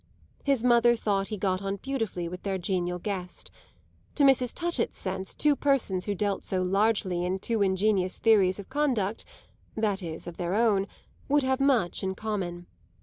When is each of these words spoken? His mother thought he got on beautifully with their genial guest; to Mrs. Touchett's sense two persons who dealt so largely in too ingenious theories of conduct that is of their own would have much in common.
His 0.43 0.63
mother 0.63 0.95
thought 0.95 1.27
he 1.27 1.37
got 1.37 1.61
on 1.61 1.75
beautifully 1.75 2.27
with 2.27 2.41
their 2.41 2.57
genial 2.57 2.97
guest; 2.97 3.51
to 4.15 4.23
Mrs. 4.23 4.51
Touchett's 4.51 4.97
sense 4.97 5.35
two 5.35 5.55
persons 5.55 6.05
who 6.05 6.15
dealt 6.15 6.43
so 6.43 6.63
largely 6.63 7.23
in 7.23 7.37
too 7.37 7.61
ingenious 7.61 8.17
theories 8.17 8.57
of 8.57 8.67
conduct 8.67 9.25
that 9.75 10.01
is 10.01 10.25
of 10.25 10.37
their 10.37 10.55
own 10.55 10.87
would 11.29 11.43
have 11.43 11.59
much 11.59 12.01
in 12.01 12.15
common. 12.15 12.65